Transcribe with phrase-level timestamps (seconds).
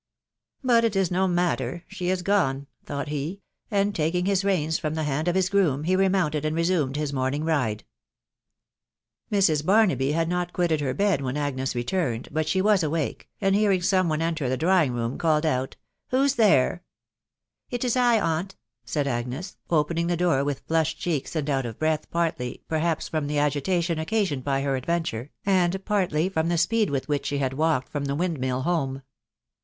[0.65, 1.83] "4Bat it i* no matter,.,„.
[1.91, 5.95] Sbe k gene/* thought he, andi taking hie reins thte band o£ hie groom, ]bj
[5.95, 7.83] remeemvad^ and resumed his* monwng' ride*
[9.31, 9.61] Mrs.
[9.61, 14.07] Baraahy had not quitted her teifcwhen Agwesretutnei^;* bat she was* a wakey and bearing some
[14.09, 15.75] saw enter, the drawmap room, called out,"
[16.09, 16.81] Who's there?"
[17.39, 22.07] * It ia T9 atraf>" said Agnes, epejiihg ttW'door with flushed cheeks and eat of breathy
[22.09, 23.99] partly, perhapay ffoas the agitation?
[23.99, 28.05] occasioned' by her adfentaiej and partty from tie speed' with which she* bad' walked from
[28.05, 29.03] the* windmill home..